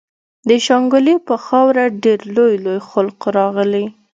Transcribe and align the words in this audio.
د 0.47 0.49
شانګلې 0.65 1.15
پۀ 1.25 1.35
خاوره 1.45 1.85
ډېر 2.03 2.19
لوئ 2.35 2.55
لوئ 2.65 2.79
خلق 2.89 3.19
راغلي 3.37 3.85